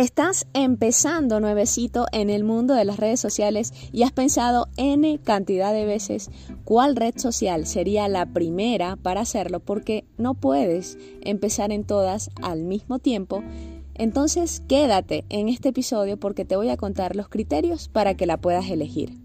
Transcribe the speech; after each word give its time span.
Estás 0.00 0.46
empezando 0.54 1.40
nuevecito 1.40 2.06
en 2.10 2.30
el 2.30 2.42
mundo 2.42 2.72
de 2.72 2.86
las 2.86 2.96
redes 2.96 3.20
sociales 3.20 3.74
y 3.92 4.02
has 4.02 4.12
pensado 4.12 4.66
N 4.78 5.20
cantidad 5.22 5.74
de 5.74 5.84
veces 5.84 6.30
cuál 6.64 6.96
red 6.96 7.18
social 7.18 7.66
sería 7.66 8.08
la 8.08 8.24
primera 8.24 8.96
para 8.96 9.20
hacerlo 9.20 9.60
porque 9.60 10.06
no 10.16 10.32
puedes 10.32 10.96
empezar 11.20 11.70
en 11.70 11.84
todas 11.84 12.30
al 12.40 12.62
mismo 12.62 12.98
tiempo. 12.98 13.44
Entonces 13.92 14.62
quédate 14.66 15.26
en 15.28 15.50
este 15.50 15.68
episodio 15.68 16.16
porque 16.16 16.46
te 16.46 16.56
voy 16.56 16.70
a 16.70 16.78
contar 16.78 17.14
los 17.14 17.28
criterios 17.28 17.88
para 17.88 18.14
que 18.14 18.24
la 18.24 18.38
puedas 18.38 18.70
elegir. 18.70 19.19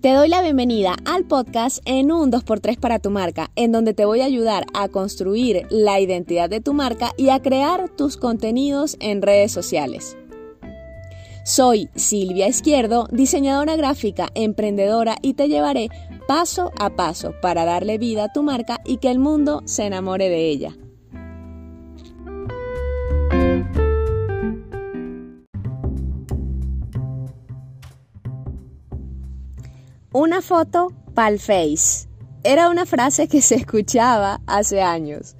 Te 0.00 0.12
doy 0.12 0.28
la 0.28 0.42
bienvenida 0.42 0.94
al 1.06 1.24
podcast 1.24 1.78
en 1.86 2.12
un 2.12 2.30
2x3 2.30 2.78
para 2.78 2.98
tu 2.98 3.10
marca, 3.10 3.50
en 3.56 3.72
donde 3.72 3.94
te 3.94 4.04
voy 4.04 4.20
a 4.20 4.26
ayudar 4.26 4.66
a 4.74 4.88
construir 4.88 5.66
la 5.70 5.98
identidad 6.00 6.50
de 6.50 6.60
tu 6.60 6.74
marca 6.74 7.12
y 7.16 7.30
a 7.30 7.40
crear 7.40 7.88
tus 7.88 8.18
contenidos 8.18 8.98
en 9.00 9.22
redes 9.22 9.52
sociales. 9.52 10.16
Soy 11.44 11.88
Silvia 11.94 12.46
Izquierdo, 12.46 13.08
diseñadora 13.10 13.76
gráfica, 13.76 14.28
emprendedora 14.34 15.16
y 15.22 15.32
te 15.32 15.48
llevaré 15.48 15.88
paso 16.28 16.72
a 16.78 16.90
paso 16.90 17.32
para 17.40 17.64
darle 17.64 17.96
vida 17.96 18.24
a 18.24 18.32
tu 18.32 18.42
marca 18.42 18.80
y 18.84 18.98
que 18.98 19.10
el 19.10 19.18
mundo 19.18 19.62
se 19.64 19.86
enamore 19.86 20.28
de 20.28 20.50
ella. 20.50 20.76
Una 30.18 30.40
foto 30.40 30.94
pal 31.12 31.38
face. 31.38 32.08
Era 32.42 32.70
una 32.70 32.86
frase 32.86 33.28
que 33.28 33.42
se 33.42 33.54
escuchaba 33.54 34.40
hace 34.46 34.80
años. 34.80 35.36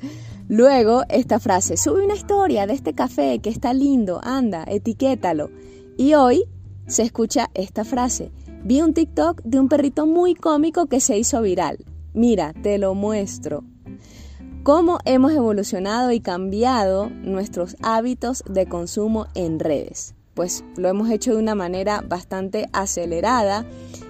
Luego, 0.48 1.02
esta 1.08 1.40
frase, 1.40 1.78
sube 1.78 2.04
una 2.04 2.14
historia 2.14 2.66
de 2.66 2.74
este 2.74 2.94
café 2.94 3.38
que 3.38 3.48
está 3.48 3.72
lindo, 3.72 4.20
anda, 4.22 4.64
etiquétalo. 4.68 5.50
Y 5.96 6.12
hoy 6.12 6.44
se 6.86 7.04
escucha 7.04 7.48
esta 7.54 7.86
frase. 7.86 8.32
Vi 8.64 8.82
un 8.82 8.92
TikTok 8.92 9.40
de 9.44 9.60
un 9.60 9.70
perrito 9.70 10.04
muy 10.04 10.34
cómico 10.34 10.88
que 10.88 11.00
se 11.00 11.16
hizo 11.16 11.40
viral. 11.40 11.78
Mira, 12.12 12.52
te 12.52 12.76
lo 12.76 12.94
muestro. 12.94 13.64
¿Cómo 14.62 14.98
hemos 15.06 15.32
evolucionado 15.32 16.12
y 16.12 16.20
cambiado 16.20 17.08
nuestros 17.08 17.78
hábitos 17.82 18.44
de 18.46 18.66
consumo 18.66 19.26
en 19.34 19.58
redes? 19.58 20.14
Pues 20.34 20.64
lo 20.76 20.88
hemos 20.90 21.08
hecho 21.08 21.32
de 21.32 21.38
una 21.38 21.54
manera 21.54 22.04
bastante 22.06 22.68
acelerada 22.74 23.64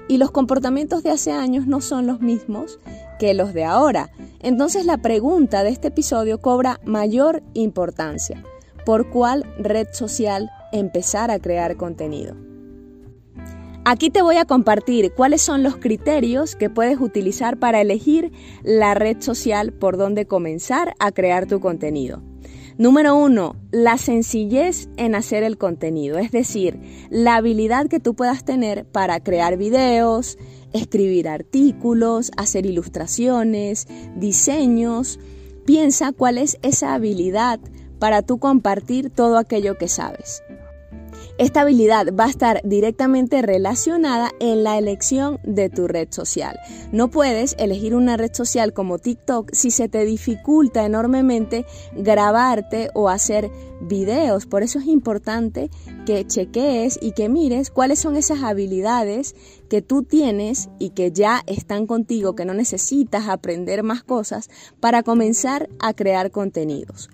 y 0.08 0.18
los 0.18 0.30
comportamientos 0.30 1.02
de 1.02 1.10
hace 1.10 1.32
años 1.32 1.66
no 1.66 1.80
son 1.80 2.06
los 2.06 2.20
mismos 2.20 2.78
que 3.18 3.34
los 3.34 3.52
de 3.54 3.64
ahora. 3.64 4.10
Entonces 4.40 4.86
la 4.86 4.98
pregunta 4.98 5.62
de 5.62 5.70
este 5.70 5.88
episodio 5.88 6.40
cobra 6.40 6.80
mayor 6.84 7.42
importancia. 7.54 8.44
¿Por 8.84 9.10
cuál 9.10 9.44
red 9.58 9.88
social 9.92 10.50
empezar 10.72 11.30
a 11.30 11.38
crear 11.38 11.76
contenido? 11.76 12.36
Aquí 13.84 14.10
te 14.10 14.20
voy 14.20 14.36
a 14.36 14.46
compartir 14.46 15.12
cuáles 15.12 15.42
son 15.42 15.62
los 15.62 15.76
criterios 15.76 16.56
que 16.56 16.68
puedes 16.68 17.00
utilizar 17.00 17.56
para 17.56 17.80
elegir 17.80 18.32
la 18.64 18.94
red 18.94 19.20
social 19.20 19.72
por 19.72 19.96
donde 19.96 20.26
comenzar 20.26 20.94
a 20.98 21.12
crear 21.12 21.46
tu 21.46 21.60
contenido. 21.60 22.20
Número 22.78 23.16
uno, 23.16 23.56
la 23.70 23.96
sencillez 23.96 24.91
en 24.98 25.14
hacer 25.14 25.42
el 25.42 25.56
contenido, 25.56 26.19
es 26.19 26.30
decir, 26.30 26.78
la 27.08 27.36
habilidad 27.36 27.86
que 27.86 28.00
tú 28.00 28.14
puedas 28.14 28.44
tener 28.44 28.84
para 28.84 29.20
crear 29.20 29.56
videos, 29.56 30.36
escribir 30.74 31.27
artículos, 31.27 32.30
hacer 32.36 32.66
ilustraciones, 32.66 33.88
diseños. 34.16 35.19
Piensa 35.64 36.12
cuál 36.12 36.36
es 36.36 36.58
esa 36.60 36.92
habilidad 36.92 37.60
para 37.98 38.20
tú 38.20 38.38
compartir 38.38 39.08
todo 39.08 39.38
aquello 39.38 39.78
que 39.78 39.88
sabes. 39.88 40.42
Esta 41.38 41.60
habilidad 41.60 42.06
va 42.18 42.24
a 42.24 42.30
estar 42.30 42.62
directamente 42.64 43.42
relacionada 43.42 44.30
en 44.41 44.64
la 44.64 44.78
elección 44.78 45.38
de 45.44 45.69
tu 45.69 45.86
red 45.86 46.08
social. 46.10 46.58
No 46.92 47.10
puedes 47.10 47.54
elegir 47.58 47.94
una 47.94 48.16
red 48.16 48.32
social 48.32 48.72
como 48.72 48.98
TikTok 48.98 49.50
si 49.52 49.70
se 49.70 49.91
te 49.91 50.06
dificulta 50.06 50.86
enormemente 50.86 51.66
grabarte 51.94 52.88
o 52.94 53.10
hacer 53.10 53.50
videos. 53.82 54.46
Por 54.46 54.62
eso 54.62 54.78
es 54.78 54.86
importante 54.86 55.69
que 56.06 56.26
chequees 56.26 56.98
y 57.02 57.12
que 57.12 57.28
mires 57.28 57.70
cuáles 57.70 57.98
son 57.98 58.16
esas 58.16 58.42
habilidades 58.42 59.36
que 59.69 59.82
tú 59.82 60.04
tienes 60.04 60.70
y 60.78 60.91
que 60.91 61.12
ya 61.12 61.42
están 61.46 61.86
contigo, 61.86 62.34
que 62.34 62.46
no 62.46 62.54
necesitas 62.54 63.28
aprender 63.28 63.82
más 63.82 64.02
cosas 64.02 64.48
para 64.80 65.02
comenzar 65.02 65.69
a 65.80 65.92
crear 65.92 66.30
contenidos. 66.30 67.10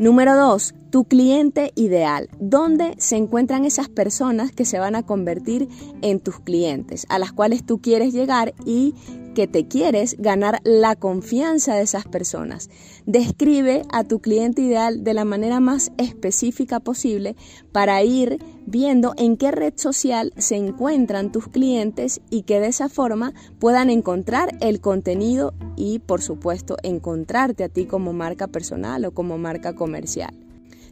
Número 0.00 0.34
dos, 0.34 0.72
tu 0.88 1.04
cliente 1.04 1.72
ideal. 1.74 2.30
¿Dónde 2.40 2.94
se 2.96 3.16
encuentran 3.16 3.66
esas 3.66 3.90
personas 3.90 4.50
que 4.50 4.64
se 4.64 4.78
van 4.78 4.96
a 4.96 5.02
convertir 5.02 5.68
en 6.00 6.20
tus 6.20 6.40
clientes, 6.40 7.04
a 7.10 7.18
las 7.18 7.32
cuales 7.32 7.66
tú 7.66 7.82
quieres 7.82 8.14
llegar 8.14 8.54
y 8.64 8.94
que 9.34 9.46
te 9.46 9.66
quieres 9.66 10.16
ganar 10.18 10.60
la 10.64 10.96
confianza 10.96 11.74
de 11.74 11.82
esas 11.82 12.06
personas. 12.06 12.70
Describe 13.06 13.82
a 13.92 14.04
tu 14.04 14.20
cliente 14.20 14.62
ideal 14.62 15.04
de 15.04 15.14
la 15.14 15.24
manera 15.24 15.60
más 15.60 15.92
específica 15.98 16.80
posible 16.80 17.36
para 17.72 18.02
ir 18.02 18.38
viendo 18.66 19.14
en 19.16 19.36
qué 19.36 19.50
red 19.50 19.74
social 19.76 20.32
se 20.36 20.56
encuentran 20.56 21.32
tus 21.32 21.48
clientes 21.48 22.20
y 22.30 22.42
que 22.42 22.60
de 22.60 22.68
esa 22.68 22.88
forma 22.88 23.32
puedan 23.58 23.90
encontrar 23.90 24.56
el 24.60 24.80
contenido 24.80 25.54
y 25.76 25.98
por 25.98 26.22
supuesto 26.22 26.76
encontrarte 26.82 27.64
a 27.64 27.68
ti 27.68 27.86
como 27.86 28.12
marca 28.12 28.46
personal 28.46 29.04
o 29.04 29.12
como 29.12 29.38
marca 29.38 29.74
comercial. 29.74 30.34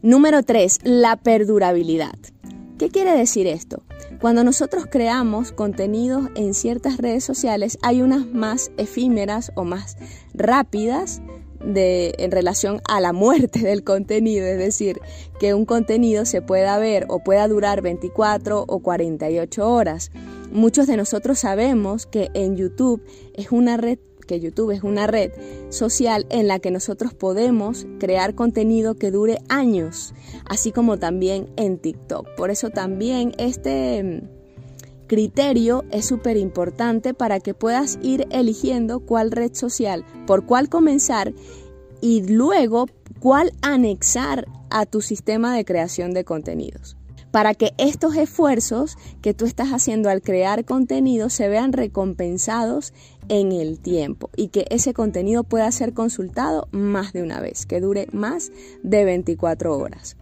Número 0.01 0.43
3. 0.43 0.79
La 0.83 1.17
perdurabilidad. 1.17 2.17
¿Qué 2.77 2.89
quiere 2.89 3.11
decir 3.11 3.47
esto? 3.47 3.83
Cuando 4.19 4.43
nosotros 4.43 4.85
creamos 4.89 5.53
contenidos 5.53 6.29
en 6.35 6.53
ciertas 6.53 6.97
redes 6.97 7.23
sociales, 7.23 7.77
hay 7.81 8.01
unas 8.01 8.25
más 8.25 8.69
efímeras 8.75 9.53
o 9.55 9.63
más 9.63 9.95
rápidas 10.33 11.21
de, 11.63 12.15
en 12.17 12.31
relación 12.31 12.81
a 12.89 12.99
la 12.99 13.13
muerte 13.13 13.59
del 13.59 13.85
contenido, 13.85 14.45
es 14.45 14.57
decir, 14.57 14.99
que 15.39 15.53
un 15.53 15.65
contenido 15.65 16.25
se 16.25 16.41
pueda 16.41 16.77
ver 16.79 17.05
o 17.07 17.19
pueda 17.23 17.47
durar 17.47 17.81
24 17.81 18.65
o 18.67 18.79
48 18.79 19.69
horas. 19.69 20.11
Muchos 20.51 20.87
de 20.87 20.97
nosotros 20.97 21.39
sabemos 21.39 22.05
que 22.05 22.29
en 22.33 22.57
YouTube 22.57 23.01
es 23.35 23.51
una 23.51 23.77
red 23.77 23.99
que 24.29 24.39
YouTube 24.39 24.69
es 24.69 24.83
una 24.83 25.07
red 25.07 25.31
social 25.69 26.27
en 26.29 26.47
la 26.47 26.59
que 26.59 26.69
nosotros 26.69 27.15
podemos 27.15 27.87
crear 27.99 28.35
contenido 28.35 28.93
que 28.93 29.09
dure 29.09 29.39
años, 29.49 30.13
así 30.45 30.71
como 30.71 30.99
también 30.99 31.49
en 31.55 31.79
TikTok. 31.79 32.35
Por 32.37 32.51
eso 32.51 32.69
también 32.69 33.33
este 33.39 34.03
mm, 34.03 35.07
criterio 35.07 35.83
es 35.89 36.05
súper 36.05 36.37
importante 36.37 37.15
para 37.15 37.39
que 37.39 37.55
puedas 37.55 37.97
ir 38.03 38.27
eligiendo 38.29 38.99
cuál 38.99 39.31
red 39.31 39.55
social, 39.55 40.05
por 40.27 40.45
cuál 40.45 40.69
comenzar 40.69 41.33
y 41.99 42.21
luego 42.31 42.85
cuál 43.19 43.51
anexar 43.63 44.47
a 44.69 44.85
tu 44.85 45.01
sistema 45.01 45.55
de 45.55 45.65
creación 45.65 46.13
de 46.13 46.23
contenidos 46.23 46.98
para 47.31 47.53
que 47.53 47.73
estos 47.77 48.15
esfuerzos 48.15 48.97
que 49.21 49.33
tú 49.33 49.45
estás 49.45 49.69
haciendo 49.69 50.09
al 50.09 50.21
crear 50.21 50.65
contenido 50.65 51.29
se 51.29 51.47
vean 51.47 51.73
recompensados 51.73 52.93
en 53.27 53.51
el 53.51 53.79
tiempo 53.79 54.29
y 54.35 54.49
que 54.49 54.65
ese 54.69 54.93
contenido 54.93 55.43
pueda 55.43 55.71
ser 55.71 55.93
consultado 55.93 56.67
más 56.71 57.13
de 57.13 57.23
una 57.23 57.39
vez, 57.39 57.65
que 57.65 57.79
dure 57.79 58.07
más 58.11 58.51
de 58.83 59.05
24 59.05 59.77
horas. 59.77 60.18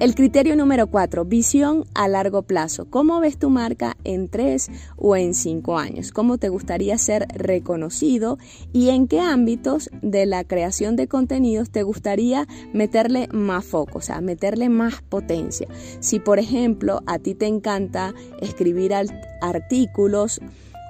El 0.00 0.14
criterio 0.14 0.56
número 0.56 0.86
4, 0.86 1.26
visión 1.26 1.84
a 1.92 2.08
largo 2.08 2.40
plazo. 2.40 2.86
¿Cómo 2.88 3.20
ves 3.20 3.38
tu 3.38 3.50
marca 3.50 3.98
en 4.02 4.30
3 4.30 4.70
o 4.96 5.14
en 5.14 5.34
5 5.34 5.78
años? 5.78 6.10
¿Cómo 6.10 6.38
te 6.38 6.48
gustaría 6.48 6.96
ser 6.96 7.26
reconocido? 7.34 8.38
¿Y 8.72 8.88
en 8.88 9.08
qué 9.08 9.20
ámbitos 9.20 9.90
de 10.00 10.24
la 10.24 10.44
creación 10.44 10.96
de 10.96 11.06
contenidos 11.06 11.68
te 11.68 11.82
gustaría 11.82 12.48
meterle 12.72 13.28
más 13.30 13.66
foco, 13.66 13.98
o 13.98 14.00
sea, 14.00 14.22
meterle 14.22 14.70
más 14.70 15.02
potencia? 15.02 15.68
Si, 16.00 16.18
por 16.18 16.38
ejemplo, 16.38 17.02
a 17.04 17.18
ti 17.18 17.34
te 17.34 17.46
encanta 17.46 18.14
escribir 18.40 18.94
artículos, 19.42 20.40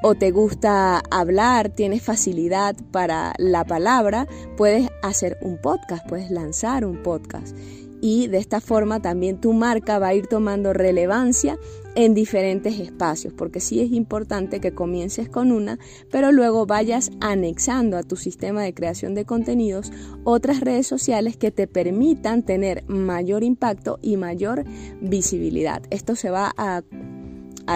o 0.02 0.14
te 0.14 0.30
gusta 0.30 1.02
hablar, 1.10 1.68
tienes 1.68 2.02
facilidad 2.02 2.74
para 2.90 3.34
la 3.36 3.66
palabra, 3.66 4.26
puedes 4.56 4.88
hacer 5.02 5.36
un 5.42 5.58
podcast, 5.58 6.08
puedes 6.08 6.30
lanzar 6.30 6.86
un 6.86 7.02
podcast 7.02 7.54
y 8.00 8.29
de 8.29 8.38
esta 8.38 8.61
forma 8.61 9.00
también 9.00 9.41
tu 9.41 9.52
marca 9.52 9.99
va 9.99 10.08
a 10.08 10.14
ir 10.14 10.26
tomando 10.26 10.73
relevancia 10.73 11.58
en 11.94 12.14
diferentes 12.14 12.79
espacios, 12.79 13.35
porque 13.35 13.61
sí 13.61 13.81
es 13.81 13.93
importante 13.93 14.61
que 14.61 14.73
comiences 14.73 15.29
con 15.29 15.52
una, 15.52 15.79
pero 16.11 16.32
luego 16.32 16.67
vayas 16.67 17.11
anexando 17.20 17.97
a 17.97 18.02
tu 18.02 18.17
sistema 18.17 18.62
de 18.62 18.75
creación 18.75 19.14
de 19.14 19.25
contenidos 19.25 19.93
otras 20.25 20.61
redes 20.61 20.87
sociales 20.87 21.37
que 21.37 21.50
te 21.50 21.67
permitan 21.67 22.44
tener 22.44 22.85
mayor 22.87 23.43
impacto 23.43 23.99
y 24.02 24.17
mayor 24.17 24.64
visibilidad. 25.00 25.82
Esto 25.91 26.14
se 26.14 26.31
va 26.31 26.52
a, 26.56 26.82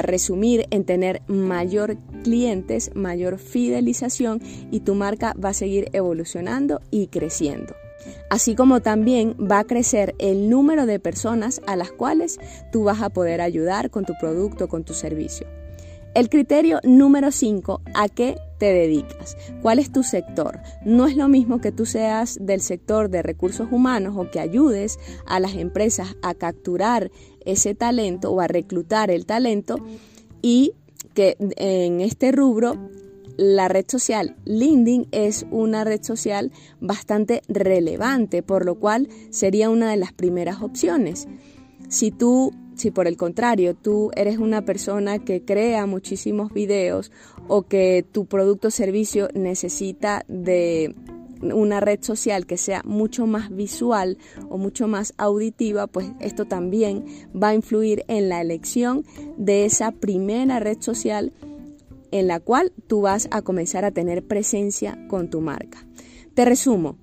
resumir 0.03 0.67
en 0.71 0.85
tener 0.85 1.23
mayor 1.29 1.97
clientes, 2.25 2.91
mayor 2.97 3.39
fidelización 3.39 4.41
y 4.73 4.81
tu 4.81 4.97
marca 4.97 5.35
va 5.35 5.51
a 5.51 5.55
seguir 5.55 5.89
evolucionando 5.93 6.81
y 6.91 7.07
creciendo. 7.07 7.77
Así 8.31 8.55
como 8.55 8.81
también 8.81 9.37
va 9.41 9.61
a 9.61 9.65
crecer 9.65 10.15
el 10.19 10.49
número 10.51 10.87
de 10.87 10.99
personas 11.01 11.61
a 11.67 11.77
las 11.77 11.93
cuales 11.93 12.39
tú 12.73 12.85
vas 12.85 13.03
a 13.03 13.11
poder 13.11 13.41
ayudar 13.41 13.91
con 13.91 14.05
tu 14.05 14.15
producto, 14.19 14.69
con 14.69 14.85
tu 14.85 14.95
servicio. 14.95 15.47
El 16.15 16.29
criterio 16.29 16.79
número 16.85 17.33
5, 17.33 17.81
¿a 17.93 18.09
qué 18.09 18.37
te 18.59 18.67
dedicas? 18.67 19.37
¿Cuál 19.63 19.81
es 19.81 19.91
tu 19.91 20.05
sector? 20.05 20.61
No 20.85 21.09
es 21.09 21.17
lo 21.17 21.27
mismo 21.27 21.61
que 21.61 21.73
tú 21.73 21.87
seas 21.87 22.39
del 22.41 22.61
sector 22.61 23.11
de 23.11 23.23
recursos 23.23 23.67
humanos 23.73 24.15
o 24.17 24.31
que 24.31 24.39
ayudes 24.39 25.01
a 25.27 25.41
las 25.41 25.55
empresas 25.55 26.15
a 26.23 26.35
capturar 26.35 27.11
ese 27.45 27.75
talento 27.75 28.31
o 28.31 28.41
a 28.41 28.47
reclutar 28.47 29.11
el 29.11 29.27
talento 29.27 29.79
y 30.41 30.75
que 31.15 31.37
en 31.57 32.01
este 32.01 32.31
rubro 32.31 32.77
la 33.37 33.69
red 33.69 33.87
social 33.89 34.37
LinkedIn 34.45 35.09
es 35.13 35.47
una 35.51 35.85
red 35.85 36.03
social 36.03 36.53
bastante 36.81 37.43
relevante, 37.49 38.43
por 38.43 38.65
lo 38.65 38.77
cual 38.77 39.09
sería 39.31 39.71
una 39.71 39.91
de 39.91 39.97
las 39.97 40.13
primeras 40.13 40.63
opciones. 40.63 41.27
Si 41.89 42.11
tú 42.11 42.53
si 42.75 42.91
por 42.91 43.07
el 43.07 43.17
contrario 43.17 43.75
tú 43.75 44.11
eres 44.17 44.39
una 44.39 44.65
persona 44.65 45.21
que 45.21 45.45
crea 45.45 45.87
muchísimos 45.87 46.53
videos 46.53 47.13
o 47.47 47.63
que 47.63 48.05
tu 48.11 48.27
producto 48.27 48.69
o 48.69 48.71
servicio 48.71 49.29
necesita 49.35 50.25
de 50.29 50.95
una 51.43 51.81
red 51.81 52.03
social 52.03 52.47
que 52.47 52.57
sea 52.57 52.83
mucho 52.85 53.27
más 53.27 53.55
visual 53.55 54.19
o 54.49 54.57
mucho 54.57 54.89
más 54.89 55.13
auditiva, 55.19 55.87
pues 55.87 56.07
esto 56.21 56.47
también 56.47 57.05
va 57.35 57.49
a 57.49 57.55
influir 57.55 58.05
en 58.09 58.29
la 58.29 58.41
elección 58.41 59.05
de 59.37 59.67
esa 59.67 59.93
primera 59.93 60.59
red 60.59 60.81
social 60.81 61.33
en 62.15 62.29
la 62.29 62.39
cual 62.39 62.73
tú 62.87 63.03
vas 63.03 63.27
a 63.33 63.43
comenzar 63.43 63.85
a 63.85 63.91
tener 63.91 64.25
presencia 64.25 64.97
con 65.09 65.29
tu 65.29 65.41
marca. 65.41 65.85
Te 66.35 66.45
resumo, 66.45 66.97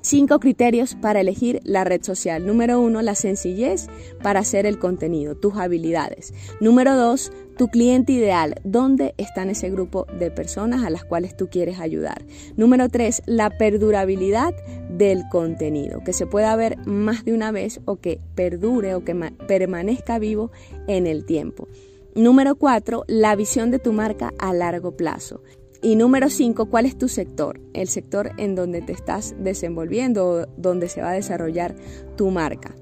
Cinco 0.00 0.38
criterios 0.38 0.94
para 0.94 1.20
elegir 1.20 1.60
la 1.64 1.82
red 1.82 2.02
social. 2.02 2.46
Número 2.46 2.80
uno, 2.80 3.02
la 3.02 3.16
sencillez 3.16 3.88
para 4.22 4.40
hacer 4.40 4.64
el 4.64 4.78
contenido, 4.78 5.34
tus 5.34 5.56
habilidades. 5.56 6.32
Número 6.60 6.96
dos, 6.96 7.32
tu 7.56 7.66
cliente 7.66 8.12
ideal, 8.12 8.54
dónde 8.62 9.14
está 9.18 9.42
en 9.42 9.50
ese 9.50 9.70
grupo 9.70 10.06
de 10.18 10.30
personas 10.30 10.84
a 10.84 10.90
las 10.90 11.04
cuales 11.04 11.36
tú 11.36 11.48
quieres 11.48 11.80
ayudar. 11.80 12.24
Número 12.56 12.88
tres, 12.88 13.22
la 13.26 13.50
perdurabilidad 13.50 14.54
del 14.88 15.24
contenido, 15.30 16.02
que 16.04 16.12
se 16.12 16.26
pueda 16.26 16.54
ver 16.54 16.78
más 16.86 17.24
de 17.24 17.34
una 17.34 17.50
vez 17.50 17.80
o 17.84 17.96
que 17.96 18.20
perdure 18.36 18.94
o 18.94 19.04
que 19.04 19.14
permanezca 19.48 20.20
vivo 20.20 20.52
en 20.86 21.08
el 21.08 21.26
tiempo. 21.26 21.66
Número 22.14 22.56
cuatro, 22.56 23.04
la 23.06 23.36
visión 23.36 23.70
de 23.70 23.78
tu 23.78 23.92
marca 23.92 24.32
a 24.38 24.52
largo 24.52 24.96
plazo. 24.96 25.42
Y 25.80 25.94
número 25.94 26.28
cinco, 26.28 26.66
¿cuál 26.66 26.86
es 26.86 26.98
tu 26.98 27.08
sector? 27.08 27.60
El 27.72 27.88
sector 27.88 28.32
en 28.36 28.56
donde 28.56 28.82
te 28.82 28.92
estás 28.92 29.36
desenvolviendo, 29.38 30.46
donde 30.56 30.88
se 30.88 31.02
va 31.02 31.10
a 31.10 31.14
desarrollar 31.14 31.76
tu 32.16 32.30
marca. 32.30 32.74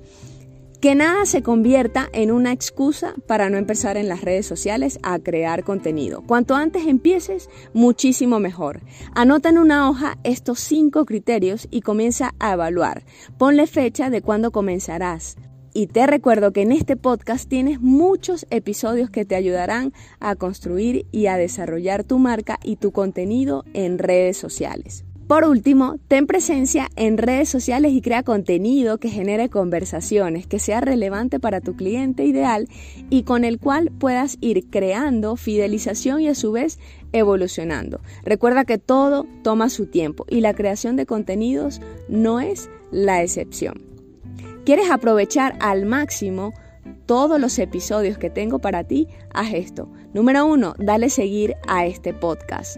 Que 0.80 0.94
nada 0.94 1.26
se 1.26 1.42
convierta 1.42 2.08
en 2.12 2.30
una 2.30 2.52
excusa 2.52 3.14
para 3.26 3.50
no 3.50 3.58
empezar 3.58 3.96
en 3.96 4.08
las 4.08 4.20
redes 4.20 4.46
sociales 4.46 4.98
a 5.02 5.18
crear 5.18 5.64
contenido. 5.64 6.22
Cuanto 6.26 6.54
antes 6.54 6.86
empieces, 6.86 7.50
muchísimo 7.74 8.40
mejor. 8.40 8.82
Anota 9.14 9.48
en 9.48 9.58
una 9.58 9.90
hoja 9.90 10.18
estos 10.22 10.60
cinco 10.60 11.04
criterios 11.04 11.66
y 11.70 11.80
comienza 11.80 12.34
a 12.38 12.52
evaluar. 12.52 13.04
Ponle 13.38 13.66
fecha 13.66 14.10
de 14.10 14.22
cuándo 14.22 14.52
comenzarás. 14.52 15.36
Y 15.76 15.88
te 15.88 16.06
recuerdo 16.06 16.54
que 16.54 16.62
en 16.62 16.72
este 16.72 16.96
podcast 16.96 17.46
tienes 17.50 17.82
muchos 17.82 18.46
episodios 18.48 19.10
que 19.10 19.26
te 19.26 19.34
ayudarán 19.34 19.92
a 20.20 20.34
construir 20.34 21.04
y 21.12 21.26
a 21.26 21.36
desarrollar 21.36 22.02
tu 22.02 22.18
marca 22.18 22.58
y 22.64 22.76
tu 22.76 22.92
contenido 22.92 23.62
en 23.74 23.98
redes 23.98 24.38
sociales. 24.38 25.04
Por 25.28 25.44
último, 25.44 25.98
ten 26.08 26.26
presencia 26.26 26.88
en 26.96 27.18
redes 27.18 27.50
sociales 27.50 27.92
y 27.92 28.00
crea 28.00 28.22
contenido 28.22 28.96
que 28.96 29.10
genere 29.10 29.50
conversaciones, 29.50 30.46
que 30.46 30.60
sea 30.60 30.80
relevante 30.80 31.40
para 31.40 31.60
tu 31.60 31.76
cliente 31.76 32.24
ideal 32.24 32.70
y 33.10 33.24
con 33.24 33.44
el 33.44 33.58
cual 33.58 33.92
puedas 33.98 34.38
ir 34.40 34.70
creando 34.70 35.36
fidelización 35.36 36.22
y 36.22 36.28
a 36.28 36.34
su 36.34 36.52
vez 36.52 36.78
evolucionando. 37.12 38.00
Recuerda 38.22 38.64
que 38.64 38.78
todo 38.78 39.26
toma 39.42 39.68
su 39.68 39.84
tiempo 39.84 40.24
y 40.26 40.40
la 40.40 40.54
creación 40.54 40.96
de 40.96 41.04
contenidos 41.04 41.82
no 42.08 42.40
es 42.40 42.70
la 42.90 43.22
excepción. 43.22 43.95
¿Quieres 44.66 44.90
aprovechar 44.90 45.56
al 45.60 45.86
máximo 45.86 46.52
todos 47.06 47.40
los 47.40 47.56
episodios 47.60 48.18
que 48.18 48.30
tengo 48.30 48.58
para 48.58 48.82
ti? 48.82 49.06
Haz 49.32 49.54
esto. 49.54 49.88
Número 50.12 50.44
uno, 50.44 50.74
dale 50.76 51.08
seguir 51.08 51.54
a 51.68 51.86
este 51.86 52.12
podcast. 52.12 52.76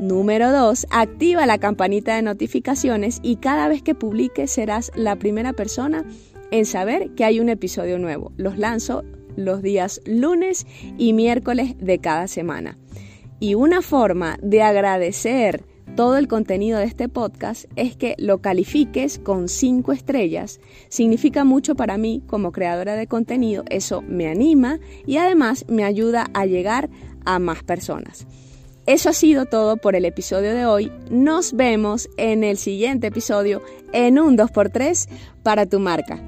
Número 0.00 0.50
dos, 0.50 0.84
activa 0.90 1.46
la 1.46 1.58
campanita 1.58 2.16
de 2.16 2.22
notificaciones 2.22 3.20
y 3.22 3.36
cada 3.36 3.68
vez 3.68 3.82
que 3.82 3.94
publique 3.94 4.48
serás 4.48 4.90
la 4.96 5.14
primera 5.14 5.52
persona 5.52 6.04
en 6.50 6.66
saber 6.66 7.14
que 7.14 7.24
hay 7.24 7.38
un 7.38 7.50
episodio 7.50 8.00
nuevo. 8.00 8.32
Los 8.36 8.58
lanzo 8.58 9.04
los 9.36 9.62
días 9.62 10.00
lunes 10.06 10.66
y 10.98 11.12
miércoles 11.12 11.76
de 11.78 12.00
cada 12.00 12.26
semana. 12.26 12.78
Y 13.38 13.54
una 13.54 13.80
forma 13.80 14.38
de 14.42 14.62
agradecer 14.62 15.64
todo 15.96 16.16
el 16.16 16.28
contenido 16.28 16.78
de 16.78 16.84
este 16.84 17.08
podcast 17.08 17.64
es 17.76 17.96
que 17.96 18.14
lo 18.18 18.38
califiques 18.38 19.18
con 19.18 19.48
cinco 19.48 19.92
estrellas. 19.92 20.60
Significa 20.88 21.44
mucho 21.44 21.74
para 21.74 21.98
mí 21.98 22.22
como 22.26 22.52
creadora 22.52 22.94
de 22.94 23.06
contenido, 23.06 23.64
eso 23.70 24.02
me 24.02 24.28
anima 24.28 24.78
y 25.06 25.16
además 25.16 25.64
me 25.68 25.84
ayuda 25.84 26.26
a 26.34 26.46
llegar 26.46 26.88
a 27.24 27.38
más 27.38 27.62
personas. 27.62 28.26
Eso 28.86 29.10
ha 29.10 29.12
sido 29.12 29.44
todo 29.44 29.76
por 29.76 29.96
el 29.96 30.06
episodio 30.06 30.54
de 30.54 30.64
hoy. 30.64 30.90
Nos 31.10 31.52
vemos 31.52 32.08
en 32.16 32.42
el 32.42 32.56
siguiente 32.56 33.08
episodio 33.08 33.62
en 33.92 34.18
un 34.18 34.38
2x3 34.38 35.08
para 35.42 35.66
tu 35.66 35.78
marca. 35.78 36.22